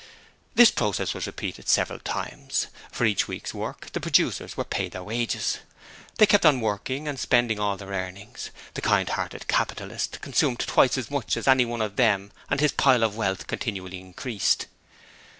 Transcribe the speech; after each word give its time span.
This 0.55 0.71
process 0.71 1.13
was 1.13 1.27
repeated 1.27 1.69
several 1.69 1.99
times: 1.99 2.65
for 2.91 3.05
each 3.05 3.27
week's 3.27 3.53
work 3.53 3.91
the 3.91 3.99
producers 3.99 4.57
were 4.57 4.63
paid 4.63 4.93
their 4.93 5.03
wages. 5.03 5.59
They 6.17 6.25
kept 6.25 6.43
on 6.43 6.59
working 6.59 7.07
and 7.07 7.19
spending 7.19 7.59
all 7.59 7.77
their 7.77 7.89
earnings. 7.91 8.49
The 8.73 8.81
kind 8.81 9.09
hearted 9.09 9.47
capitalist 9.47 10.19
consumed 10.21 10.61
twice 10.61 10.97
as 10.97 11.11
much 11.11 11.37
as 11.37 11.47
any 11.47 11.65
one 11.65 11.83
of 11.83 11.97
them 11.97 12.31
and 12.49 12.59
his 12.59 12.71
pile 12.71 13.03
of 13.03 13.15
wealth 13.15 13.45
continually 13.45 13.99
increased. 13.99 14.65